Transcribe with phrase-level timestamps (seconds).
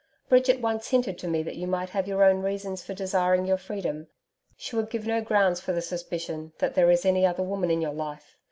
[0.29, 3.59] Bridget once hinted to me that you might have your own reasons for desiring your
[3.59, 4.07] freedom.
[4.57, 7.81] She would give no grounds for the suspicion that there is any other woman in
[7.83, 8.35] your life.